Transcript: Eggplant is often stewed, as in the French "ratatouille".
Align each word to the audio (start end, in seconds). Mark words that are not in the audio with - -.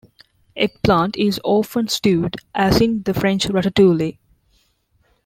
Eggplant 0.57 1.15
is 1.15 1.39
often 1.43 1.87
stewed, 1.87 2.35
as 2.55 2.81
in 2.81 3.03
the 3.03 3.13
French 3.13 3.43
"ratatouille". 3.45 4.17